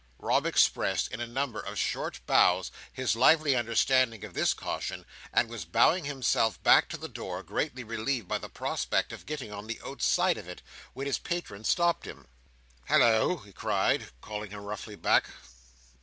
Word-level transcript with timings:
Rob 0.17 0.47
expressed 0.47 1.09
in 1.11 1.21
a 1.21 1.27
number 1.27 1.59
of 1.61 1.77
short 1.77 2.21
bows 2.25 2.71
his 2.91 3.15
lively 3.15 3.55
understanding 3.55 4.23
of 4.25 4.33
this 4.33 4.51
caution, 4.55 5.05
and 5.31 5.47
was 5.47 5.63
bowing 5.63 6.05
himself 6.05 6.57
back 6.63 6.89
to 6.89 6.97
the 6.97 7.07
door, 7.07 7.43
greatly 7.43 7.83
relieved 7.83 8.27
by 8.27 8.39
the 8.39 8.49
prospect 8.49 9.13
of 9.13 9.27
getting 9.27 9.51
on 9.53 9.67
the 9.67 9.79
outside 9.85 10.39
of 10.39 10.47
it, 10.49 10.63
when 10.93 11.05
his 11.05 11.19
patron 11.19 11.63
stopped 11.63 12.07
him. 12.07 12.27
"Halloa!" 12.85 13.45
he 13.45 13.53
cried, 13.53 14.07
calling 14.21 14.49
him 14.49 14.61
roughly 14.61 14.95
back. 14.95 15.29